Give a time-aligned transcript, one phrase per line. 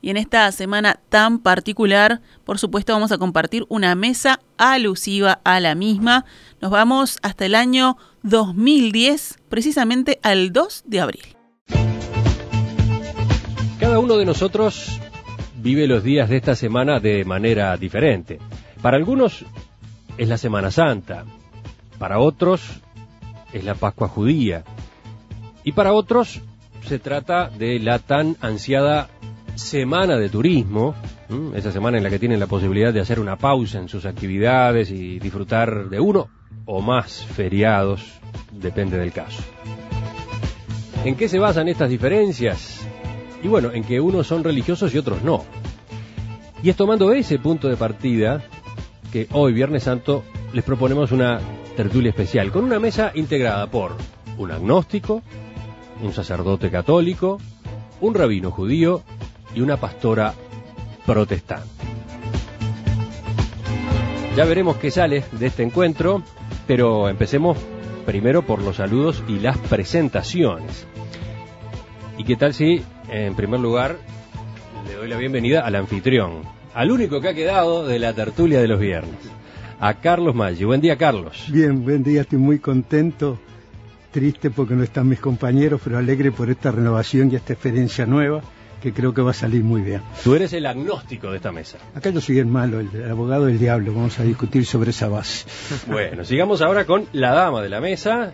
[0.00, 5.58] Y en esta semana tan particular, por supuesto, vamos a compartir una mesa alusiva a
[5.58, 6.24] la misma.
[6.60, 11.22] Nos vamos hasta el año 2010, precisamente al 2 de abril.
[13.80, 15.00] Cada uno de nosotros
[15.56, 18.38] vive los días de esta semana de manera diferente.
[18.82, 19.44] Para algunos
[20.16, 21.24] es la Semana Santa,
[21.98, 22.80] para otros
[23.52, 24.64] es la Pascua judía
[25.64, 26.40] y para otros
[26.86, 29.08] se trata de la tan ansiada
[29.58, 30.94] semana de turismo,
[31.54, 34.90] esa semana en la que tienen la posibilidad de hacer una pausa en sus actividades
[34.90, 36.28] y disfrutar de uno
[36.64, 38.02] o más feriados,
[38.52, 39.42] depende del caso.
[41.04, 42.86] ¿En qué se basan estas diferencias?
[43.42, 45.44] Y bueno, en que unos son religiosos y otros no.
[46.62, 48.44] Y es tomando ese punto de partida
[49.12, 51.40] que hoy, Viernes Santo, les proponemos una
[51.76, 53.96] tertulia especial, con una mesa integrada por
[54.38, 55.22] un agnóstico,
[56.02, 57.38] un sacerdote católico,
[58.00, 59.02] un rabino judío
[59.54, 60.34] y una pastora
[61.06, 61.68] protestante.
[64.36, 66.22] Ya veremos qué sale de este encuentro,
[66.66, 67.58] pero empecemos
[68.06, 70.86] primero por los saludos y las presentaciones.
[72.16, 73.96] ¿Y qué tal si, en primer lugar,
[74.86, 76.42] le doy la bienvenida al anfitrión,
[76.74, 79.18] al único que ha quedado de la tertulia de los viernes,
[79.80, 80.64] a Carlos Maggi.
[80.64, 81.46] Buen día, Carlos.
[81.48, 83.38] Bien, buen día, estoy muy contento,
[84.12, 88.42] triste porque no están mis compañeros, pero alegre por esta renovación y esta experiencia nueva
[88.80, 90.02] que creo que va a salir muy bien.
[90.24, 91.78] Tú eres el agnóstico de esta mesa.
[91.94, 95.46] Acá yo soy el malo, el, abogado del diablo, vamos a discutir sobre esa base.
[95.86, 98.32] Bueno, sigamos ahora con la dama de la mesa.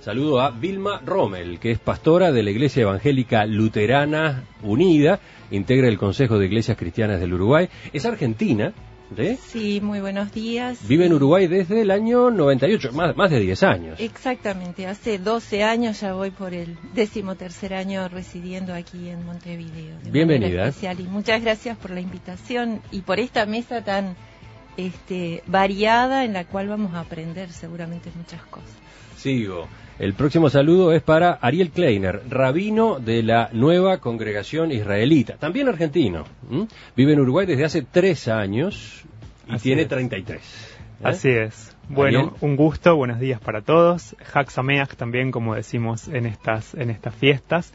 [0.00, 5.20] Saludo a Vilma Rommel, que es pastora de la Iglesia Evangélica Luterana Unida,
[5.50, 8.72] integra el Consejo de Iglesias Cristianas del Uruguay, es argentina,
[9.48, 10.78] Sí, muy buenos días.
[10.86, 14.00] Vive en Uruguay desde el año 98, más, más de 10 años.
[14.00, 19.96] Exactamente, hace 12 años ya voy por el décimo tercer año residiendo aquí en Montevideo.
[20.04, 20.68] Bienvenida.
[20.68, 21.00] Especial.
[21.00, 24.16] Y muchas gracias por la invitación y por esta mesa tan
[24.76, 28.70] este, variada en la cual vamos a aprender seguramente muchas cosas.
[29.16, 29.68] Sigo.
[29.98, 36.24] El próximo saludo es para Ariel Kleiner, rabino de la nueva congregación israelita, también argentino.
[36.96, 39.04] Vive en Uruguay desde hace tres años
[39.48, 40.40] y tiene 33.
[40.40, 40.82] ¿eh?
[41.02, 41.76] Así es.
[41.88, 44.16] Bueno, un gusto, buenos días para todos.
[44.32, 44.50] Hak
[44.96, 47.72] también, como decimos en estas, en estas fiestas.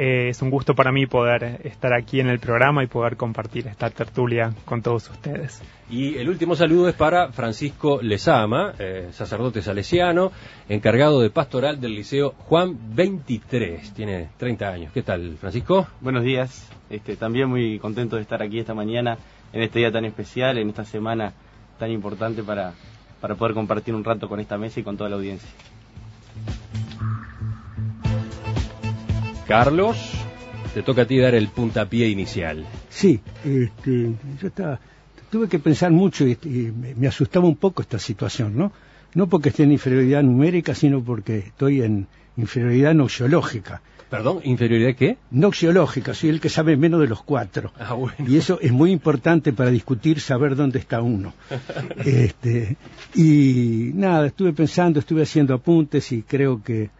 [0.00, 3.66] Eh, es un gusto para mí poder estar aquí en el programa y poder compartir
[3.66, 5.60] esta tertulia con todos ustedes.
[5.90, 10.30] Y el último saludo es para Francisco Lezama, eh, sacerdote salesiano,
[10.68, 13.92] encargado de pastoral del Liceo Juan 23.
[13.92, 14.92] Tiene 30 años.
[14.92, 15.88] ¿Qué tal, Francisco?
[16.00, 16.70] Buenos días.
[16.88, 19.18] Este, también muy contento de estar aquí esta mañana,
[19.52, 21.32] en este día tan especial, en esta semana
[21.76, 22.72] tan importante para,
[23.20, 25.50] para poder compartir un rato con esta mesa y con toda la audiencia.
[29.48, 29.96] Carlos,
[30.74, 32.66] te toca a ti dar el puntapié inicial.
[32.90, 34.78] Sí, este, yo estaba,
[35.30, 36.36] tuve que pensar mucho y,
[36.94, 38.72] me, asustaba un poco esta situación, ¿no?
[39.14, 43.80] No porque esté en inferioridad numérica, sino porque estoy en inferioridad noxiológica.
[44.10, 44.40] ¿Perdón?
[44.44, 45.16] ¿Inferioridad qué?
[45.30, 47.72] Noxiológica, soy el que sabe menos de los cuatro.
[47.78, 48.16] Ah, bueno.
[48.26, 51.32] Y eso es muy importante para discutir, saber dónde está uno.
[52.04, 52.76] este,
[53.14, 56.90] y nada, estuve pensando, estuve haciendo apuntes y creo que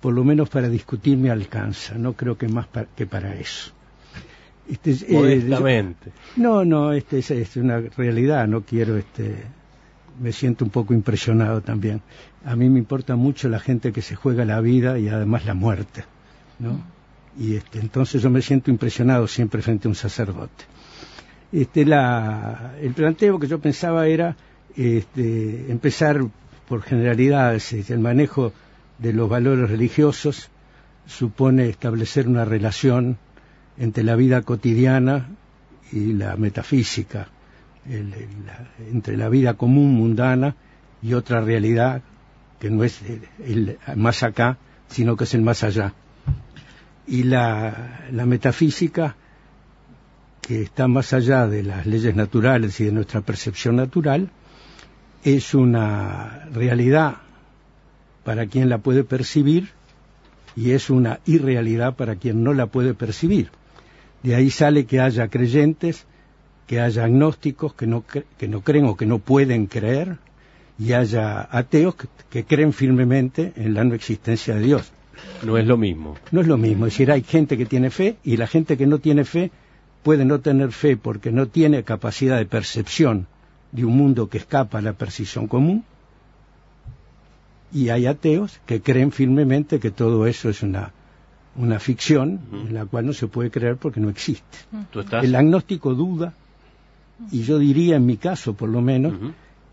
[0.00, 3.72] por lo menos para discutir me alcanza, no creo que más que para eso.
[4.68, 5.94] Este, eh,
[6.36, 9.34] no, no, este es, una realidad, no quiero, este,
[10.18, 12.00] me siento un poco impresionado también.
[12.44, 15.54] A mí me importa mucho la gente que se juega la vida y además la
[15.54, 16.04] muerte,
[16.58, 16.80] ¿no?
[17.38, 20.64] Y este, entonces yo me siento impresionado siempre frente a un sacerdote.
[21.52, 24.34] Este, la, el planteo que yo pensaba era
[24.76, 26.20] este, empezar
[26.68, 28.52] por generalidades, el manejo
[28.98, 30.50] de los valores religiosos
[31.06, 33.18] supone establecer una relación
[33.78, 35.28] entre la vida cotidiana
[35.92, 37.28] y la metafísica,
[37.86, 40.56] entre la vida común mundana
[41.02, 42.02] y otra realidad
[42.58, 43.02] que no es
[43.44, 44.56] el, más acá,
[44.88, 45.92] sino que es el más allá.
[47.06, 49.16] Y la, la metafísica,
[50.40, 54.30] que está más allá de las leyes naturales y de nuestra percepción natural,
[55.22, 57.23] es una realidad
[58.24, 59.70] para quien la puede percibir
[60.56, 63.50] y es una irrealidad para quien no la puede percibir.
[64.22, 66.06] De ahí sale que haya creyentes
[66.66, 70.16] que haya agnósticos que no, que no creen o que no pueden creer,
[70.78, 71.94] y haya ateos
[72.30, 74.92] que, creen firmemente en la no existencia de Dios.
[75.44, 76.16] No es lo mismo.
[76.32, 76.86] No es lo mismo.
[76.86, 79.52] Es decir, hay gente que tiene fe y la gente que no tiene fe
[80.02, 83.26] puede no tener fe porque no tiene capacidad de percepción
[83.70, 85.84] de un mundo que escapa a la percepción común.
[87.74, 90.92] Y hay ateos que creen firmemente que todo eso es una,
[91.56, 94.58] una ficción en la cual no se puede creer porque no existe.
[95.22, 96.32] El agnóstico duda,
[97.30, 99.14] y yo diría en mi caso por lo menos,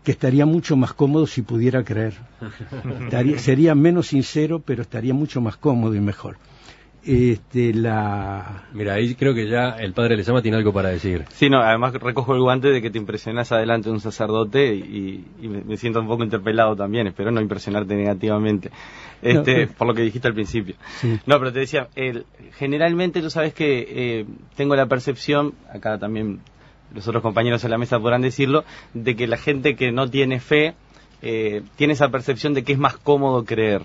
[0.02, 2.14] que estaría mucho más cómodo si pudiera creer.
[3.38, 6.36] sería menos sincero, pero estaría mucho más cómodo y mejor.
[7.04, 8.64] Este, la...
[8.72, 11.24] Mira, ahí creo que ya el padre Lezama tiene algo para decir.
[11.30, 15.24] Sí, no, además recojo el guante de que te impresionas adelante de un sacerdote y,
[15.40, 18.70] me, siento un poco interpelado también, espero no impresionarte negativamente,
[19.20, 20.76] este, por lo que dijiste al principio.
[21.26, 26.40] No, pero te decía, el, generalmente tú sabes que eh, tengo la percepción, acá también
[26.94, 28.64] los otros compañeros en la mesa podrán decirlo,
[28.94, 30.74] de que la gente que no tiene fe
[31.20, 33.82] eh, tiene esa percepción de que es más cómodo creer.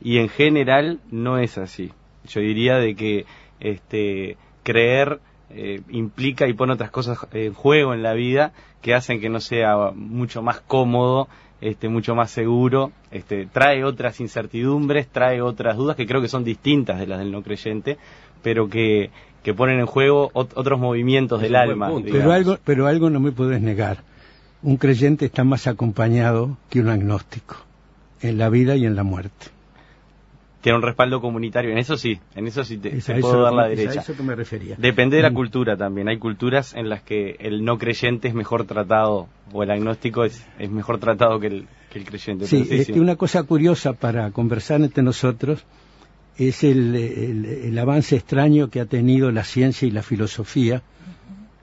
[0.00, 1.90] Y en general no es así.
[2.28, 3.26] Yo diría de que
[3.60, 5.20] este, creer
[5.50, 8.52] eh, implica y pone otras cosas en juego en la vida
[8.82, 11.28] que hacen que no sea mucho más cómodo,
[11.60, 16.44] este, mucho más seguro, este, trae otras incertidumbres, trae otras dudas que creo que son
[16.44, 17.98] distintas de las del no creyente,
[18.42, 19.10] pero que,
[19.42, 21.90] que ponen en juego otros movimientos del alma.
[22.04, 24.04] Pero algo, pero algo no me puedes negar.
[24.62, 27.56] Un creyente está más acompañado que un agnóstico
[28.20, 29.57] en la vida y en la muerte.
[30.60, 32.90] Tiene un respaldo comunitario, en eso sí, en eso sí te,
[33.20, 34.00] puedo dar la derecha.
[34.00, 34.74] a eso que me refería.
[34.76, 35.34] Depende de la mm.
[35.34, 36.08] cultura también.
[36.08, 40.44] Hay culturas en las que el no creyente es mejor tratado, o el agnóstico es,
[40.58, 42.46] es mejor tratado que el, que el creyente.
[42.46, 45.64] Sí, es que una cosa curiosa para conversar entre nosotros
[46.38, 50.82] es el, avance extraño que ha tenido la ciencia y la filosofía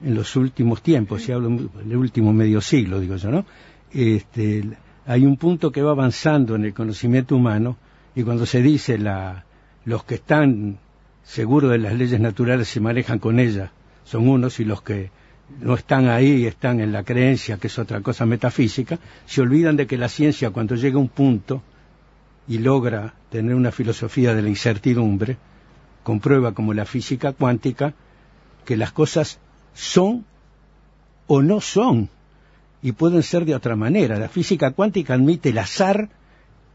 [0.04, 3.46] en los últimos tiempos, si hablo del último medio siglo, digo yo, ¿no?
[3.94, 4.64] Este,
[5.06, 7.78] hay un punto que va avanzando en el conocimiento humano
[8.16, 9.46] y cuando se dice la,
[9.84, 10.80] los que están
[11.24, 13.72] seguros de las leyes naturales se manejan con ellas,
[14.06, 15.12] son unos y los que
[15.60, 19.86] no están ahí están en la creencia, que es otra cosa metafísica, se olvidan de
[19.86, 21.62] que la ciencia cuando llega a un punto
[22.48, 25.38] y logra tener una filosofía de la incertidumbre,
[26.04, 27.94] comprueba como la física cuántica
[28.64, 29.40] que las cosas
[29.74, 30.26] son
[31.28, 32.10] o no son
[32.82, 34.18] y pueden ser de otra manera.
[34.20, 36.10] La física cuántica admite el azar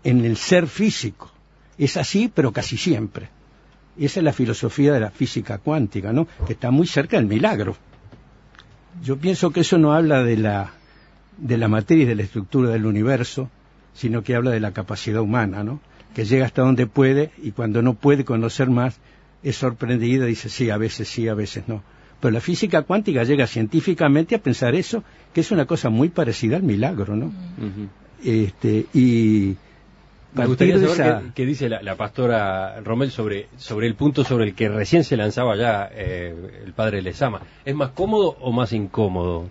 [0.04, 1.30] en el ser físico.
[1.78, 3.28] Es así, pero casi siempre.
[3.98, 6.26] Esa es la filosofía de la física cuántica, ¿no?
[6.46, 7.76] Que está muy cerca del milagro.
[9.02, 10.72] Yo pienso que eso no habla de la,
[11.38, 13.50] de la materia y de la estructura del universo,
[13.94, 15.80] sino que habla de la capacidad humana, ¿no?
[16.14, 18.98] Que llega hasta donde puede y cuando no puede conocer más
[19.42, 21.82] es sorprendida y dice sí, a veces sí, a veces no.
[22.20, 26.56] Pero la física cuántica llega científicamente a pensar eso, que es una cosa muy parecida
[26.56, 27.32] al milagro, ¿no?
[28.22, 29.56] este, y
[30.32, 34.68] me gustaría saber qué, dice la, pastora Romel sobre, sobre el punto sobre el que
[34.68, 37.42] recién se lanzaba ya eh, el padre Lezama.
[37.64, 39.48] ¿Es más cómodo o más incómodo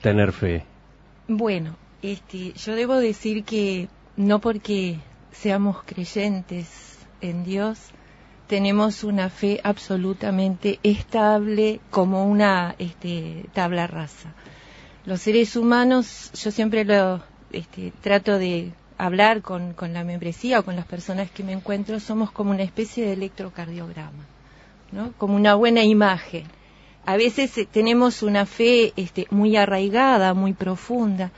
[0.00, 0.64] tener fe?
[1.28, 4.98] Bueno, este, yo debo decir que no porque
[5.32, 7.78] seamos creyentes en Dios,
[8.46, 14.32] tenemos una fe absolutamente estable como una este, tabla rasa.
[15.04, 20.64] Los seres humanos, yo siempre lo este, trato de hablar con, con, la membresía o
[20.64, 24.24] con las personas que me encuentro, somos como una especie de electrocardiograma,
[24.92, 25.12] ¿no?
[25.18, 26.44] como una buena imagen.
[27.04, 31.30] A veces eh, tenemos una fe este, muy arraigada, muy profunda,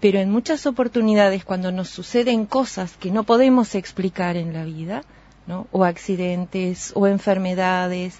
[0.00, 5.02] pero en muchas oportunidades cuando nos suceden cosas que no podemos explicar en la vida,
[5.46, 5.66] ¿no?
[5.72, 8.18] o accidentes, o enfermedades,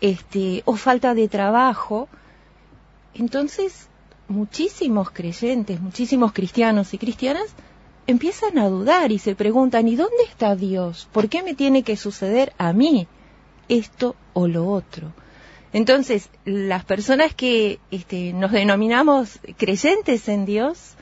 [0.00, 2.08] este, o falta de trabajo,
[3.14, 3.88] entonces
[4.28, 7.54] muchísimos creyentes, muchísimos cristianos y cristianas
[8.06, 11.08] empiezan a dudar y se preguntan, ¿y dónde está Dios?
[11.12, 13.06] ¿Por qué me tiene que suceder a mí
[13.68, 15.12] esto o lo otro?
[15.72, 20.94] Entonces, las personas que este, nos denominamos creyentes en Dios,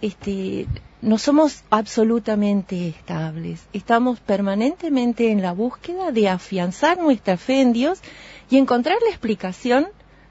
[0.00, 0.66] este,
[1.02, 3.66] no somos absolutamente estables.
[3.72, 8.00] Estamos permanentemente en la búsqueda de afianzar nuestra fe en Dios
[8.48, 9.88] y encontrar la explicación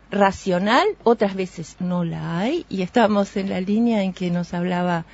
[0.10, 0.88] racional.
[1.04, 5.06] Otras veces no la hay y estamos en la línea en que nos hablaba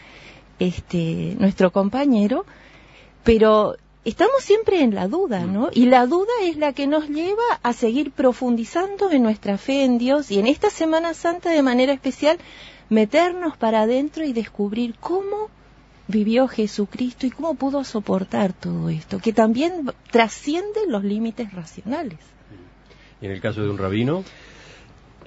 [0.61, 2.45] este, nuestro compañero,
[3.23, 5.69] pero estamos siempre en la duda, ¿no?
[5.73, 9.97] Y la duda es la que nos lleva a seguir profundizando en nuestra fe en
[9.97, 12.37] Dios y en esta Semana Santa de manera especial
[12.89, 15.49] meternos para adentro y descubrir cómo
[16.07, 22.19] vivió Jesucristo y cómo pudo soportar todo esto, que también trasciende los límites racionales.
[23.19, 24.23] ¿Y en el caso de un rabino?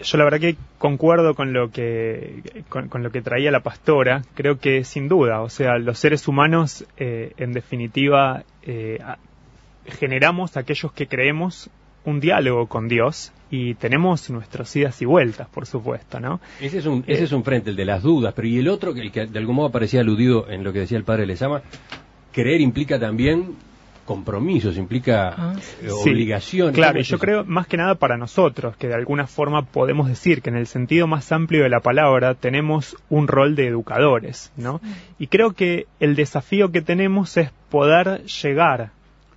[0.03, 4.23] Yo la verdad que concuerdo con lo que con, lo que traía la pastora.
[4.35, 8.99] Creo que sin duda, o sea, los seres humanos, eh, en definitiva, eh,
[9.87, 11.71] generamos aquellos que creemos
[12.05, 16.41] un diálogo con Dios y tenemos nuestras idas y vueltas, por supuesto, ¿no?
[16.61, 18.91] Ese es un, ese es un frente, el de las dudas, pero y el otro,
[18.91, 21.63] el que de algún modo parecía aludido en lo que decía el padre Lezama,
[22.33, 23.57] creer implica también
[24.05, 26.75] compromisos, implica ah, eh, obligaciones.
[26.75, 30.51] Claro, yo creo más que nada para nosotros, que de alguna forma podemos decir que
[30.51, 34.81] en el sentido más amplio de la palabra tenemos un rol de educadores, ¿no?
[35.19, 38.91] Y creo que el desafío que tenemos es poder llegar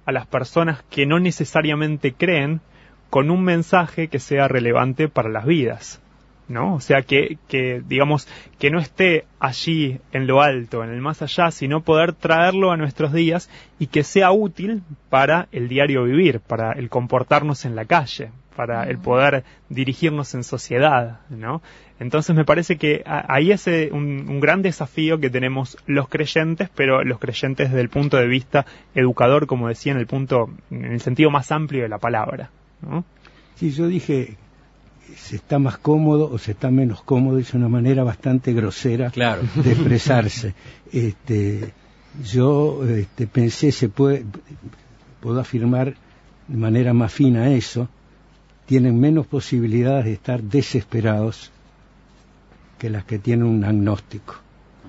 [0.05, 2.61] a las personas que no necesariamente creen
[3.09, 6.01] con un mensaje que sea relevante para las vidas.
[6.47, 6.75] ¿No?
[6.75, 8.27] O sea, que, que, digamos,
[8.59, 12.77] que no esté allí en lo alto, en el más allá, sino poder traerlo a
[12.77, 13.49] nuestros días
[13.79, 18.85] y que sea útil para el diario vivir, para el comportarnos en la calle, para
[18.85, 21.61] el poder dirigirnos en sociedad, ¿no?
[21.99, 26.69] Entonces me parece que ahí es eh, un, un, gran desafío que tenemos los creyentes,
[26.75, 30.85] pero los creyentes desde el punto de vista educador, como decía, en el punto, en
[30.85, 32.51] el sentido más amplio de la palabra,
[32.81, 33.03] ¿no?
[33.55, 34.37] Sí, yo dije
[35.15, 39.71] se está más cómodo o se está menos cómodo, es una manera bastante grosera de
[39.71, 40.53] expresarse.
[40.91, 41.73] este,
[42.23, 44.25] yo este, pensé, se puede,
[45.19, 45.95] puedo afirmar
[46.47, 47.89] de manera más fina eso,
[48.65, 51.51] tienen menos posibilidades de estar desesperados
[52.77, 54.35] que las que tienen un agnóstico.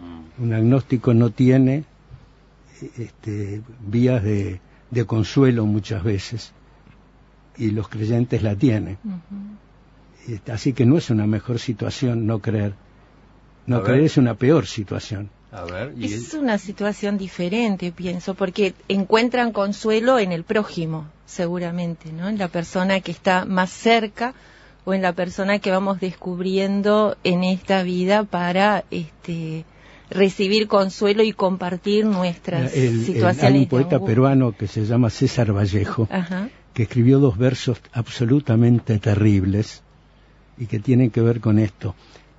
[0.00, 0.42] Mm.
[0.42, 1.84] Un agnóstico no tiene
[2.96, 4.60] este, vías de,
[5.06, 6.52] consuelo muchas veces
[7.56, 8.98] y los creyentes la tienen.
[10.50, 12.74] Así que no es una mejor situación no creer.
[13.66, 15.30] No creer es una peor situación.
[16.00, 22.28] es una situación diferente, pienso, porque encuentran consuelo en el prójimo, seguramente, ¿no?
[22.28, 24.34] En la persona que está más cerca
[24.86, 29.66] o en la persona que vamos descubriendo en esta vida para este
[30.10, 33.44] recibir consuelo y compartir nuestras situaciones.
[33.44, 36.08] hay un poeta peruano que se llama César Vallejo,
[36.72, 39.82] que escribió dos versos absolutamente terribles
[40.58, 41.94] y que tienen que ver con esto.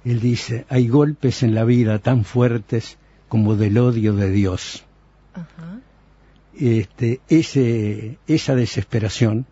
[0.05, 2.97] Él dice, hay golpes en la vida tan fuertes
[3.27, 4.83] como del odio de Dios.
[6.57, 9.45] Este, ese, esa desesperación,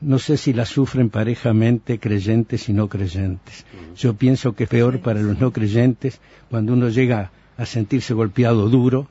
[0.00, 3.64] no sé si la sufren parejamente creyentes y no creyentes.
[3.96, 6.20] Yo pienso que es peor para los no creyentes
[6.50, 9.08] cuando uno llega a sentirse golpeado duro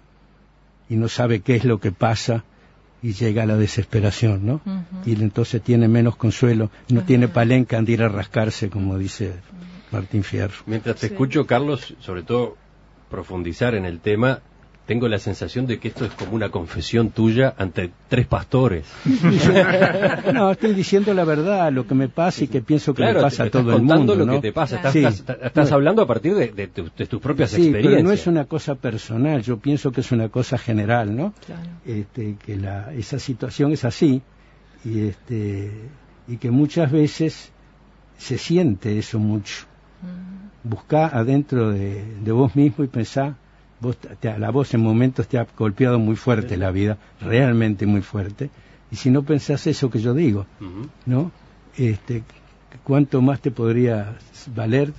[0.89, 2.43] y no sabe qué es lo que pasa
[3.03, 4.61] y llega a la desesperación, ¿no?
[5.05, 9.33] Y entonces tiene menos consuelo, no tiene palenca de ir a rascarse, como dice
[9.91, 10.55] Martín Fierro.
[10.65, 12.55] Mientras te escucho, Carlos, sobre todo
[13.09, 14.41] profundizar en el tema,
[14.85, 18.85] tengo la sensación de que esto es como una confesión tuya ante tres pastores.
[20.33, 23.43] no, estoy diciendo la verdad, lo que me pasa y que pienso que le pasa
[23.43, 24.15] a todo el mundo.
[24.15, 27.93] lo que te pasa, estás, hablando a partir de, tus propias sí, experiencias.
[27.93, 31.33] Pero no es una cosa personal, yo pienso que es una cosa general, ¿no?
[31.85, 34.21] Este, que la, esa situación es así
[34.83, 35.71] y, este,
[36.27, 37.51] y que muchas veces
[38.17, 39.65] se siente eso mucho.
[40.01, 40.69] Mm.
[40.69, 43.37] Busca adentro de, de vos mismo y pensá
[44.21, 48.49] la voz en momentos te ha golpeado muy fuerte la vida, realmente muy fuerte,
[48.91, 50.45] y si no pensás eso que yo digo,
[51.05, 51.31] ¿no?
[51.77, 52.23] Este,
[52.83, 54.15] ¿Cuánto más te podría
[54.55, 54.93] valer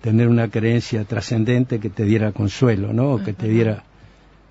[0.00, 3.12] tener una creencia trascendente que te diera consuelo, ¿no?
[3.12, 3.84] O que te diera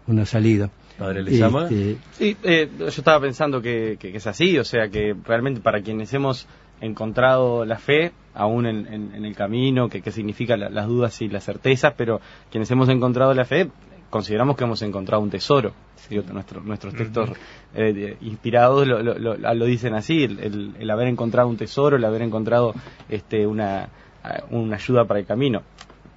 [0.07, 0.69] una salida.
[0.97, 1.63] Padre ¿le llama?
[1.63, 6.13] Este, sí, eh, yo estaba pensando que, es así, o sea que realmente para quienes
[6.13, 6.45] hemos
[6.81, 12.21] encontrado la fe, aún en, el camino, que, significa las dudas y las certezas, pero
[12.51, 13.69] quienes hemos encontrado la fe,
[14.09, 15.73] consideramos que hemos encontrado un tesoro.
[16.63, 17.31] nuestros textos
[17.75, 22.73] eh, inspirados lo, dicen así, el, haber encontrado un tesoro, el haber encontrado
[23.07, 23.89] este, una,
[24.49, 25.61] una ayuda para el camino.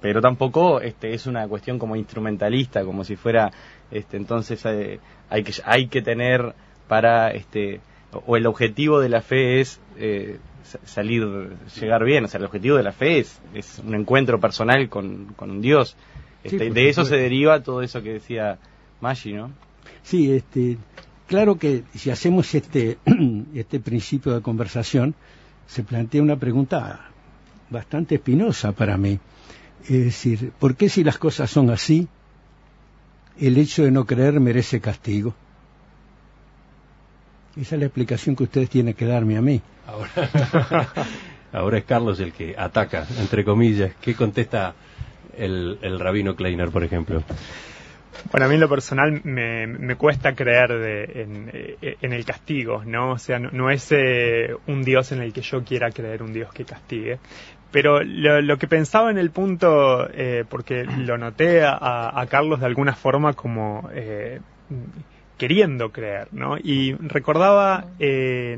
[0.01, 3.51] Pero tampoco este, es una cuestión como instrumentalista, como si fuera,
[3.89, 6.53] este, entonces eh, hay, que, hay que tener
[6.89, 7.79] para, este,
[8.11, 10.39] o el objetivo de la fe es eh,
[10.85, 11.23] salir,
[11.79, 12.25] llegar bien.
[12.25, 13.39] O sea, el objetivo de la fe es,
[13.85, 15.95] un encuentro personal con, con un Dios.
[16.43, 18.57] Este, de eso se deriva todo eso que decía
[19.01, 19.51] Maggi, ¿no?
[20.01, 20.77] Sí, este,
[21.27, 22.97] claro que si hacemos este,
[23.55, 25.15] este principio de conversación,
[25.67, 27.09] se plantea una pregunta
[27.69, 29.19] bastante espinosa para mí.
[29.83, 32.07] Es decir, ¿por qué si las cosas son así,
[33.39, 35.33] el hecho de no creer merece castigo?
[37.55, 39.61] Esa es la explicación que ustedes tienen que darme a mí.
[41.51, 43.93] Ahora, es Carlos el que ataca, entre comillas.
[44.01, 44.73] ¿Qué contesta
[45.37, 47.23] el, rabino Kleiner, por ejemplo?
[48.31, 53.11] Bueno, a mí en lo personal me, cuesta creer eh, en, el castigo, ¿no?
[53.11, 56.51] O sea, no, es eh, un Dios en el que yo quiera creer, un Dios
[56.53, 57.19] que castigue.
[57.71, 62.93] Pero lo, que pensaba en el punto, eh, porque lo noté a, Carlos de alguna
[62.93, 63.89] forma como
[65.43, 66.57] queriendo creer, ¿no?
[66.57, 67.87] Y recordaba,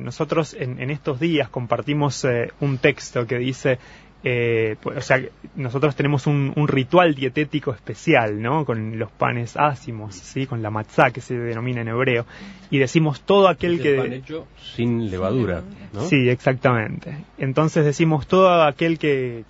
[0.02, 2.24] nosotros en, estos días compartimos
[2.60, 3.80] un texto que dice,
[4.28, 5.22] eh, pues, o sea,
[5.56, 8.66] nosotros tenemos un, ritual dietético especial, ¿no?
[8.66, 10.48] Con los panes ácimos, ¿sí?
[10.48, 12.26] Con la matzá, que se denomina en hebreo.
[12.72, 13.98] Y decimos todo aquel que...
[13.98, 15.62] Pan hecho sin levadura,
[15.94, 16.02] ¿no?
[16.02, 17.16] Sí, exactamente.
[17.38, 19.46] Entonces decimos todo aquel que,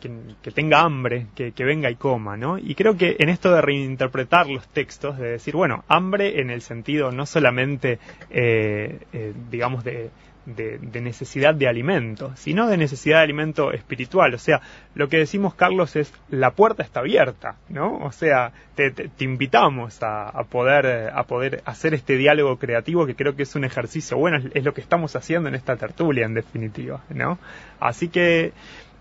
[0.00, 2.58] que, tenga hambre, que, venga y coma, ¿no?
[2.58, 6.62] Y creo que en esto de reinterpretar los textos, de decir, bueno, hambre en el
[6.62, 10.10] sentido no solamente, eh, eh, digamos, de
[10.46, 14.32] de, necesidad de alimento, sino de necesidad de alimento espiritual.
[14.34, 14.60] O sea,
[14.94, 17.98] lo que decimos, Carlos, es la puerta está abierta, ¿no?
[17.98, 23.42] O sea, te, invitamos a, poder, a poder hacer este diálogo creativo que creo que
[23.42, 27.38] es un ejercicio bueno, es, lo que estamos haciendo en esta tertulia, en definitiva, ¿no?
[27.80, 28.52] Así que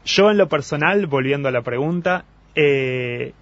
[0.04, 2.26] yo en lo personal, volviendo a la pregunta,
[2.56, 3.34] eh,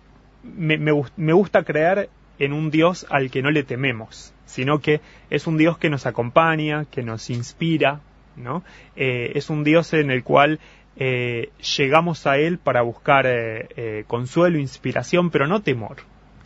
[0.44, 5.48] me, me gusta creer en un Dios al que no le tememos sino que es
[5.48, 8.02] un Dios que nos acompaña, que nos inspira,
[8.36, 8.64] ¿no?
[8.96, 10.60] Eh, es un Dios en el cual
[10.96, 15.98] eh, llegamos a Él para buscar eh, consuelo, inspiración, pero no temor.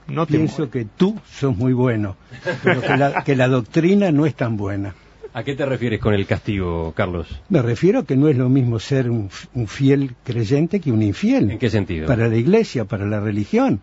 [0.07, 2.15] No Pienso que tú sos muy bueno,
[2.63, 2.81] pero
[3.25, 4.95] que la, doctrina no es tan buena.
[5.33, 7.27] ¿A qué te refieres con el castigo, Carlos?
[7.49, 9.29] Me refiero a que no es lo mismo ser un,
[9.67, 11.51] fiel creyente que un infiel.
[11.51, 12.07] ¿En qué sentido?
[12.07, 13.81] Para la iglesia, para la religión.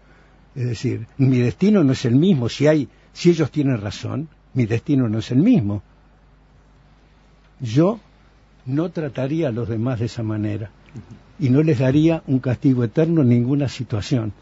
[0.54, 4.66] Es decir, mi destino no es el mismo si hay si ellos tienen razón, mi
[4.66, 5.82] destino no es el mismo.
[7.60, 8.00] Yo
[8.66, 10.70] no trataría a los demás de esa manera
[11.38, 14.32] y no les daría un castigo eterno en ninguna situación.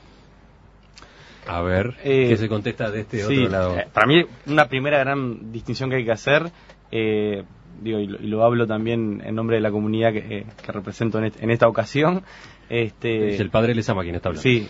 [1.47, 3.79] A ver, ¿qué eh, se contesta de este otro lado?
[3.79, 6.50] Eh, para mí, una primera gran distinción que hay que hacer,
[6.91, 7.43] eh,
[7.83, 12.23] digo, y lo, hablo también en nombre de la comunidad que, represento en, esta ocasión.
[12.71, 14.43] Este, es el padre Lezama quien está hablando.
[14.43, 14.67] Sí,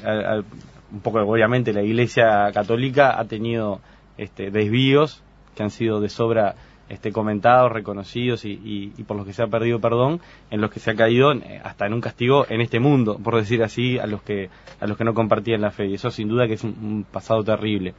[0.92, 3.80] un poco obviamente la Iglesia Católica ha tenido
[4.18, 5.22] este, desvíos
[5.54, 6.54] que han sido de sobra
[6.88, 10.90] este, comentados, reconocidos y, por los que se ha perdido perdón, en los que se
[10.90, 14.22] ha caído eh, hasta en un castigo en este mundo, por decir así, a los
[14.22, 15.86] que, a los que no compartían la fe.
[15.86, 17.94] Y eso sin duda que es un, pasado terrible.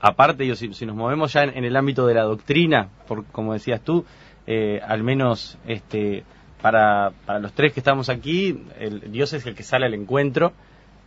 [0.00, 4.04] Aparte, si, nos movemos ya en, el ámbito de la doctrina, por, como decías tú,
[4.46, 6.22] eh, al menos este,
[6.62, 10.52] para, para los tres que estamos aquí, el, Dios es el que sale al encuentro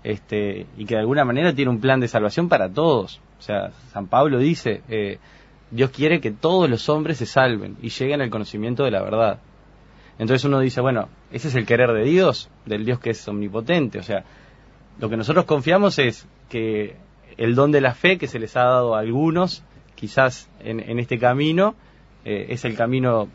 [0.03, 3.19] este, y que de alguna manera tiene un plan de salvación para todos.
[3.37, 5.17] O sea, San Pablo dice, eh,
[5.71, 9.39] Dios quiere que todos los hombres se salven y lleguen al conocimiento de la verdad.
[10.17, 13.99] Entonces uno dice, bueno, ese es el querer de Dios, del Dios que es omnipotente.
[13.99, 14.23] O sea,
[14.99, 16.97] lo que nosotros confiamos es que
[17.37, 19.63] el don de la fe que se les ha dado a algunos,
[19.95, 21.75] quizás en, este camino,
[22.25, 23.29] eh, es el camino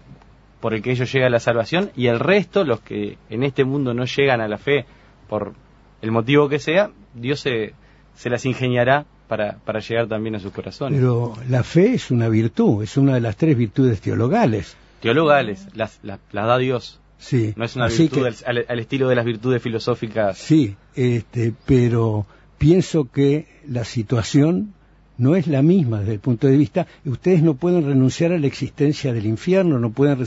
[0.61, 3.64] por el que ellos llegan a la salvación, y el resto, los que en este
[3.64, 4.85] mundo no llegan a la fe
[5.29, 5.55] por
[6.04, 7.72] el motivo que sea, Dios se,
[8.14, 11.00] se las ingeniará para, para llegar también a sus corazones.
[11.00, 14.76] Pero la fe es una virtud, es una de las tres virtudes teologales.
[15.00, 17.00] Teologales, las, las, da Dios.
[17.16, 17.54] Sí.
[17.56, 20.36] No es una virtud al, estilo de las virtudes filosóficas.
[20.36, 22.26] Sí, este, pero
[22.58, 24.74] pienso que la situación
[25.16, 26.86] no es la misma desde el punto de vista.
[27.06, 30.18] Ustedes no pueden renunciar a la existencia del infierno, no pueden.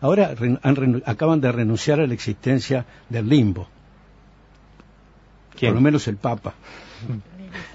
[0.00, 0.34] Ahora
[1.04, 3.68] acaban de renunciar a la existencia del limbo.
[5.60, 6.54] Por lo menos el Papa.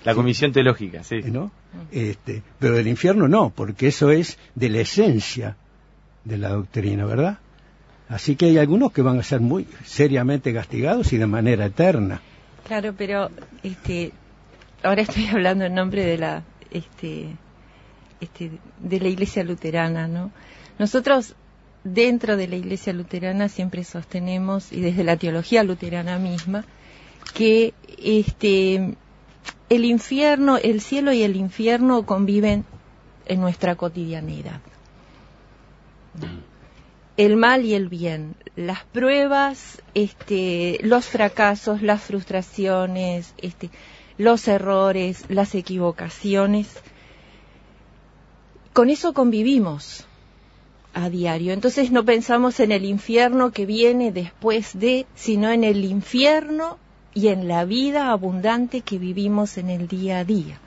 [0.04, 1.22] La Comisión Teológica, sí.
[1.24, 1.52] ¿No?
[1.91, 5.56] Este, pero del infierno no, porque eso es de la esencia
[6.24, 7.39] de la doctrina, ¿verdad?
[8.10, 12.22] Así que hay algunos que van a ser muy seriamente castigados y de manera eterna.
[12.67, 13.30] Claro, pero
[13.63, 14.12] este,
[14.84, 17.28] ahora estoy hablando en nombre de la, este,
[18.20, 20.32] este, de la Iglesia luterana, ¿no?
[20.78, 21.36] Nosotros
[21.84, 26.65] dentro de la Iglesia luterana siempre sostenemos y desde la teología luterana misma
[27.34, 28.96] que este
[29.70, 32.66] el infierno, el cielo y el infierno conviven
[33.26, 34.60] en nuestra cotidianidad.
[37.16, 43.70] El mal y el bien, las pruebas, este, los fracasos, las frustraciones, este,
[44.18, 46.68] los errores, las equivocaciones,
[48.74, 50.06] con eso convivimos
[50.94, 51.54] a diario.
[51.54, 56.78] Entonces no pensamos en el infierno que viene después de, sino en el infierno
[57.13, 60.60] y en la vida abundante que vivimos en el día a día,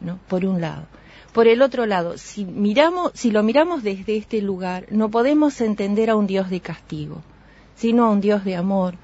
[0.00, 0.18] ¿no?
[0.28, 0.86] Por un lado.
[1.32, 6.08] Por el otro lado, si miramos, si lo miramos desde este lugar, no podemos entender
[6.08, 7.22] a un Dios de castigo,
[7.74, 8.94] sino a un Dios de amor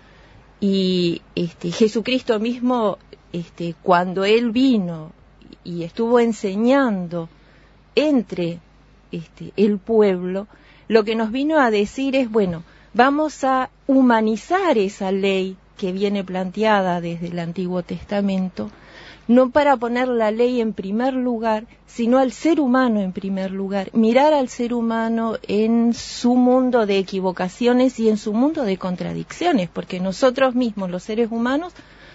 [0.61, 2.99] Y este, Jesucristo mismo,
[3.33, 5.13] este, cuando Él vino
[5.65, 7.29] y estuvo enseñando
[7.97, 8.61] entre
[9.11, 10.47] este, el pueblo,
[10.89, 12.63] lo que nos vino a decir es, bueno,
[12.95, 18.71] vamos a humanizar esa ley que viene planteada desde el Antiguo Testamento,
[19.27, 23.91] no para poner la ley en primer lugar, sino al ser humano en primer lugar,
[23.93, 29.69] mirar al ser humano en su mundo de equivocaciones y en su mundo de contradicciones,
[29.71, 31.73] porque nosotros mismos, los seres humanos,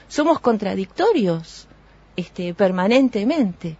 [0.08, 1.68] somos contradictorios
[2.16, 3.76] este, permanentemente.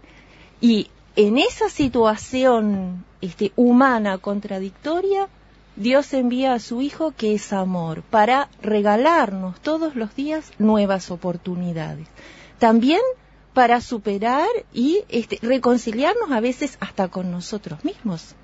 [0.60, 5.28] Y en esa situación este, humana contradictoria,
[5.78, 12.08] Dios envía a su Hijo que es amor, para regalarnos todos los días nuevas oportunidades.
[12.58, 13.00] También
[13.54, 18.34] para superar y este, reconciliarnos a veces hasta con nosotros mismos,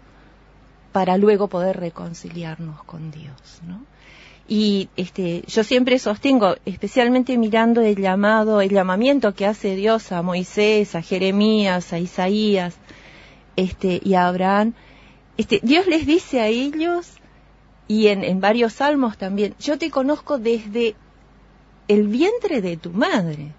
[0.93, 3.61] para luego poder reconciliarnos con Dios.
[4.47, 10.23] Y este, yo siempre sostengo, especialmente mirando el llamado, el llamamiento que hace Dios a
[10.23, 12.77] Moisés, a Jeremías, a Isaías,
[13.57, 14.75] este, y a Abraham,
[15.63, 17.19] Dios les dice a ellos,
[17.87, 20.95] y en, en varios salmos también, yo te conozco desde
[21.89, 23.53] el vientre de tu madre.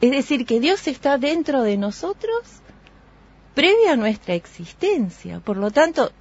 [0.00, 2.42] Es decir, que Dios está dentro de nosotros
[3.54, 5.40] previa a nuestra existencia.
[5.40, 6.12] Por lo tanto,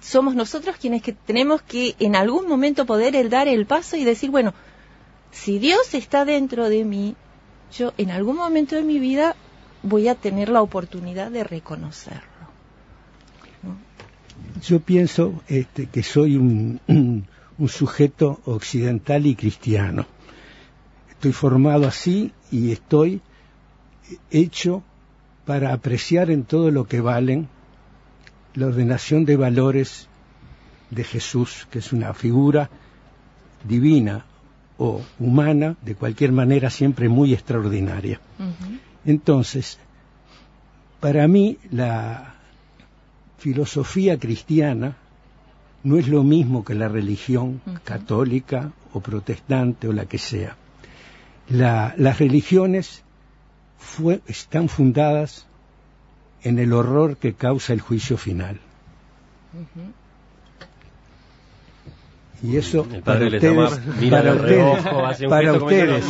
[0.00, 4.04] somos nosotros quienes que tenemos que en algún momento poder el dar el paso y
[4.04, 4.54] decir, bueno,
[5.32, 7.16] si Dios está dentro de mí,
[7.76, 9.34] yo en algún momento de mi vida
[9.82, 12.27] voy a tener la oportunidad de reconocerlo.
[14.62, 16.80] Yo pienso este, que soy un,
[17.58, 20.06] un sujeto occidental y cristiano
[21.18, 23.20] Estoy formado así y estoy
[24.30, 24.84] hecho
[25.46, 27.48] para apreciar en todo lo que valen
[28.54, 30.06] la ordenación de valores
[30.90, 32.70] de Jesús, que es una figura
[33.64, 34.26] divina
[34.76, 38.20] o humana, de cualquier manera siempre muy extraordinaria.
[39.04, 39.80] Entonces,
[41.00, 42.36] para mí la
[43.38, 44.96] filosofía cristiana
[45.82, 50.56] no es lo mismo que la religión católica o protestante o la que sea
[51.48, 53.02] las religiones
[54.26, 55.46] están fundadas
[56.42, 58.58] en el horror que causa el juicio final.
[62.42, 63.80] Y eso para ustedes,
[65.28, 66.06] para ustedes,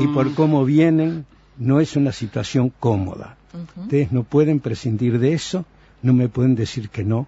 [0.00, 0.34] y, por mm".
[0.34, 1.26] cómo vienen,
[1.58, 3.36] no es una situación cómoda.
[3.76, 5.64] Ustedes no pueden prescindir de eso,
[6.02, 7.26] no me pueden decir que no.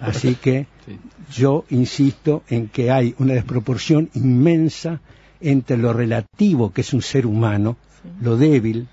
[0.00, 0.66] Así que
[1.32, 5.00] yo insisto en que hay una desproporción inmensa
[5.40, 7.76] entre lo relativo que es un ser humano,
[8.20, 8.88] lo débil,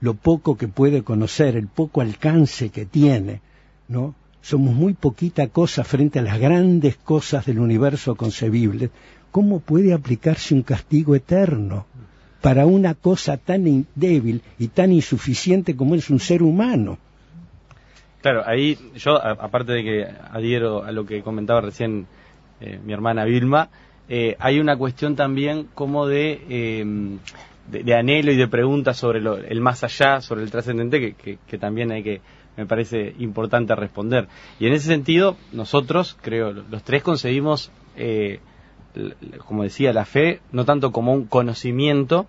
[0.00, 3.40] lo poco que puede conocer, el poco alcance que tiene,
[3.88, 4.14] ¿no?
[4.40, 8.90] Somos muy poquita cosa frente a las grandes cosas del universo concebible.
[9.30, 11.86] ¿Cómo puede aplicarse un castigo eterno
[12.40, 16.98] para una cosa tan débil y tan insuficiente como es un ser humano?
[18.22, 22.06] Claro, ahí yo, aparte de que adhiero a lo que comentaba recién
[22.60, 23.68] eh, mi hermana Vilma,
[24.08, 27.18] eh, hay una cuestión también como de,
[27.68, 32.02] de, anhelo y de preguntas sobre el más allá, sobre el trascendente, que, también hay
[32.02, 32.20] que,
[32.56, 34.28] me parece importante responder.
[34.60, 38.40] Y en ese sentido, nosotros, creo, los tres concebimos, eh,
[39.46, 42.26] como decía, la fe no tanto como un conocimiento,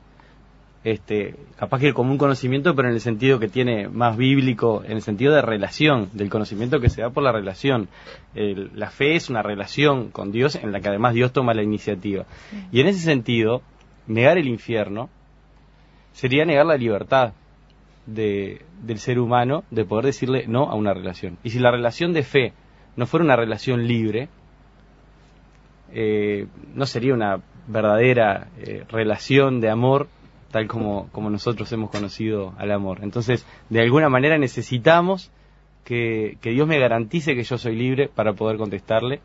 [0.84, 4.94] este, capaz que como un conocimiento, pero en el sentido que tiene más bíblico, en
[4.94, 7.88] el sentido de relación, del conocimiento que se da por la relación.
[8.34, 12.26] la fe es una relación con Dios en la que además Dios toma la iniciativa.
[12.72, 13.62] Y en ese sentido,
[14.08, 15.10] negar el infierno
[16.12, 17.34] sería negar la libertad
[18.06, 21.38] de, del ser humano de poder decirle no a una relación.
[21.44, 22.54] Y si la relación de fe
[22.96, 24.28] no fuera una relación libre,
[25.94, 30.08] eh, no sería una verdadera eh, relación de amor
[30.54, 33.00] tal como, como nosotros hemos conocido al amor.
[33.02, 35.32] Entonces, de alguna manera necesitamos
[35.84, 39.20] que, Dios me garantice que yo soy libre para poder contestarle.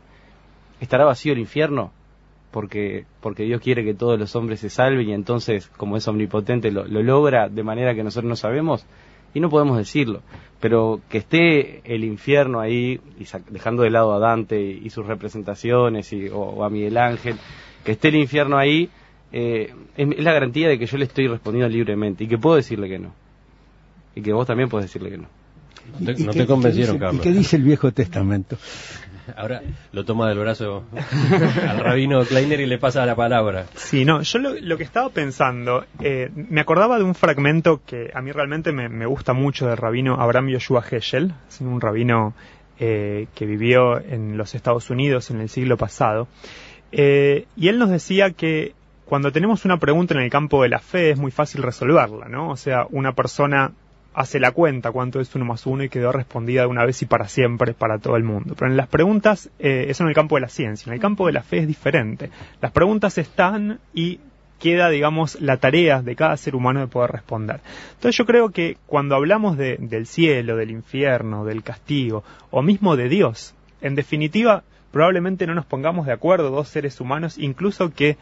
[0.81, 1.91] ¿Estará vacío el infierno?
[2.49, 6.71] Porque, porque Dios quiere que todos los hombres se salven y entonces, como es omnipotente,
[6.71, 8.87] lo, logra de manera que nosotros no sabemos
[9.35, 10.23] y no podemos decirlo.
[10.59, 16.11] Pero que esté el infierno ahí, y dejando de lado a Dante y sus representaciones
[16.11, 17.35] y, o a Miguel Ángel,
[17.83, 18.89] que esté el infierno ahí
[19.31, 22.89] eh, es, la garantía de que yo le estoy respondiendo libremente y que puedo decirle
[22.89, 23.13] que no.
[24.15, 25.27] Y que vos también podés decirle que no.
[25.99, 27.25] No te, convencieron, Carlos.
[27.25, 28.57] ¿Y qué dice el Viejo Testamento?
[29.35, 29.61] Ahora
[29.91, 30.85] lo toma del brazo
[31.67, 33.65] al rabino Kleiner y le pasa la palabra.
[33.75, 38.21] Sí, no, yo lo, que estaba pensando, eh, me acordaba de un fragmento que a
[38.21, 42.33] mí realmente me, gusta mucho del rabino Abraham Yoshua Heschel, un rabino
[42.79, 46.27] eh, que vivió en los Estados Unidos en el siglo pasado.
[46.91, 48.73] y él nos decía que
[49.09, 52.51] cuando tenemos una pregunta en el campo de la fe es muy fácil resolverla, ¿no?
[52.51, 53.71] O sea, una persona
[54.13, 57.07] hace la cuenta cuánto es uno más uno y quedó respondida de una vez y
[57.07, 58.53] para siempre para todo el mundo.
[58.55, 61.25] Pero en las preguntas, eh, eso en el campo de la ciencia, en el campo
[61.25, 62.29] de la fe es diferente.
[62.61, 64.19] Las preguntas están y
[64.59, 67.61] queda, digamos, la tarea de cada ser humano de poder responder.
[67.95, 73.09] Entonces yo creo que cuando hablamos del cielo, del infierno, del castigo, o mismo de
[73.09, 78.17] Dios, en definitiva, probablemente no nos pongamos de acuerdo dos seres humanos, incluso que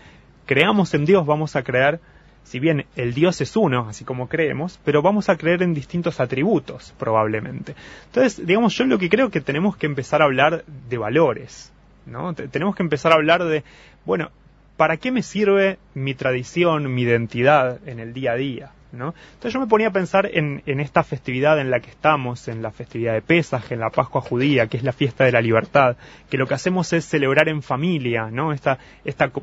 [0.48, 2.00] creamos en Dios, vamos a creer,
[2.44, 6.20] si bien el Dios es uno, así como creemos, pero vamos a creer en distintos
[6.20, 7.76] atributos, probablemente.
[8.06, 11.72] Entonces, digamos, yo lo que creo que tenemos que empezar a hablar de valores,
[12.06, 12.34] ¿no?
[12.34, 13.64] tenemos que empezar a hablar de,
[14.06, 14.32] bueno,
[14.78, 18.72] ¿para qué me sirve mi tradición, mi identidad en el día a día?
[18.92, 19.14] ¿No?
[19.34, 22.72] Entonces yo me ponía a pensar en, esta festividad en la que estamos, en la
[22.72, 25.98] festividad de Pesaj, en la Pascua judía, que es la fiesta de la libertad,
[26.30, 28.54] que lo que hacemos es celebrar en familia, ¿no?
[28.54, 28.78] Esta,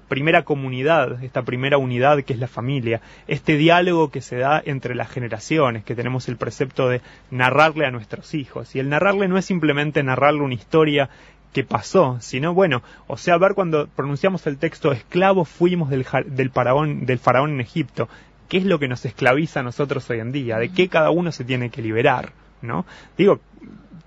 [0.08, 4.94] primera comunidad, esta primera unidad que es la familia, este diálogo que se da entre
[4.94, 8.74] las generaciones, que tenemos el precepto de narrarle a nuestros hijos.
[8.74, 11.10] Y el narrarle no es simplemente narrarle una historia
[11.54, 16.50] que pasó, sino bueno, o sea, ver cuando pronunciamos el texto esclavos fuimos del, del,
[16.50, 18.08] faraón, del faraón en Egipto,
[18.54, 21.32] qué es lo que nos esclaviza a nosotros hoy en día, de qué cada uno
[21.32, 22.30] se tiene que liberar,
[22.62, 22.86] ¿no?
[23.18, 23.40] Digo,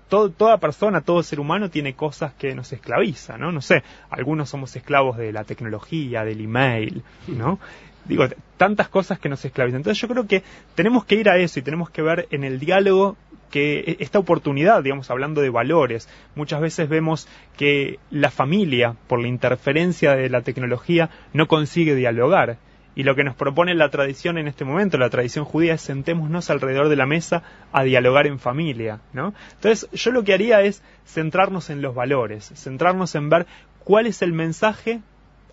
[0.08, 3.52] toda persona, todo ser humano tiene cosas que nos esclavizan, ¿no?
[3.52, 7.58] No sé, algunos somos esclavos de la tecnología, del email, ¿no?
[8.06, 8.24] Digo,
[8.56, 9.80] tantas cosas que nos esclavizan.
[9.80, 10.42] Entonces yo creo que
[10.74, 13.18] tenemos que ir a eso y tenemos que ver en el diálogo
[13.50, 19.20] que e, esta oportunidad, digamos, hablando de valores, muchas veces vemos que la familia, por
[19.20, 22.56] la interferencia de la tecnología, no consigue dialogar.
[22.98, 26.50] Y lo que nos propone la tradición en este momento, la tradición judía, es sentémonos
[26.50, 29.34] alrededor de la mesa a dialogar en familia, ¿no?
[29.52, 33.46] Entonces, yo lo que haría es centrarnos en los valores, centrarnos en ver
[33.84, 35.00] cuál es el mensaje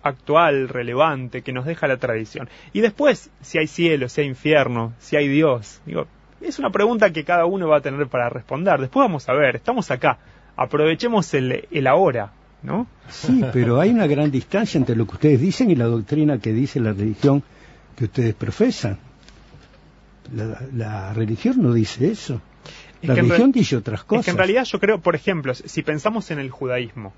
[0.02, 2.48] actual, relevante, que nos deja la tradición.
[2.72, 6.08] Y después, si hay cielo, si hay infierno, si hay Dios, digo,
[6.40, 8.80] es una pregunta que cada uno va a tener para responder.
[8.80, 10.18] Después vamos a ver, estamos acá,
[10.56, 12.32] aprovechemos el, el ahora,
[12.66, 12.86] ¿no?
[13.08, 16.52] Sí, pero hay una gran distancia entre lo que ustedes dicen y la doctrina que
[16.52, 17.42] dice la religión
[17.94, 18.98] que ustedes profesan.
[20.74, 22.42] La, religión no dice eso.
[23.02, 24.20] La religión dice otras cosas.
[24.20, 27.12] Es que en realidad yo creo, por ejemplo, si pensamos en el judaísmo,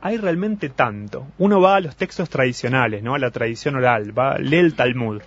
[0.00, 1.26] hay realmente tanto.
[1.36, 3.14] Uno va a los textos tradicionales, ¿no?
[3.14, 5.20] A la tradición oral, va, lee el Talmud.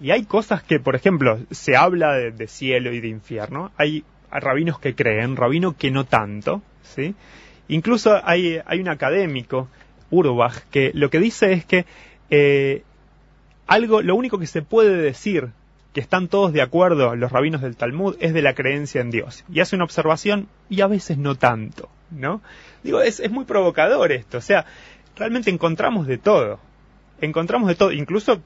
[0.00, 3.72] Y hay cosas que, por ejemplo, se habla de, cielo y de infierno.
[3.76, 7.14] Hay rabinos que creen, rabinos que no tanto, ¿sí?
[7.68, 9.68] Incluso hay, un académico,
[10.10, 11.84] Urbach, que lo que dice es que
[12.30, 12.82] eh,
[13.66, 15.50] algo, lo único que se puede decir
[15.92, 19.44] que están todos de acuerdo los rabinos del Talmud es de la creencia en Dios.
[19.50, 22.42] Y hace una observación y a veces no tanto, ¿no?
[22.82, 24.38] Digo, es, es muy provocador esto.
[24.38, 24.66] O sea,
[25.16, 26.60] realmente encontramos de todo.
[27.20, 27.92] Encontramos de todo.
[27.92, 28.42] Incluso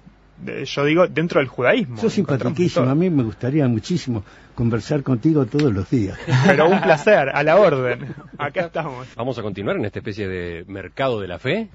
[0.64, 1.96] yo digo, dentro del judaísmo.
[1.98, 4.24] Sos simpaticísimo, a mí me gustaría muchísimo
[4.54, 6.18] conversar contigo todos los días.
[6.46, 8.14] Pero un placer, a la orden.
[8.38, 9.08] Acá estamos.
[9.16, 11.68] Vamos a continuar en esta especie de mercado de la fe,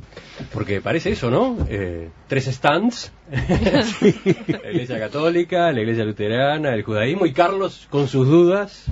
[0.54, 1.58] porque parece eso, ¿no?
[1.70, 3.12] Eh, tres stands.
[3.32, 8.86] La Iglesia Católica, la Iglesia Luterana, el judaísmo y Carlos con sus dudas,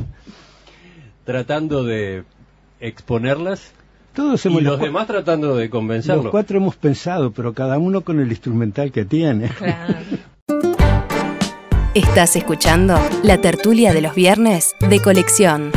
[1.23, 2.23] tratando de
[2.79, 3.73] exponerlas
[4.13, 6.23] todos hemos y los demás tratando de convencerlo.
[6.23, 9.49] Los cuatro hemos pensado, pero cada uno con el instrumental que tiene.
[11.93, 15.71] Estás escuchando la tertulia de los viernes de colección.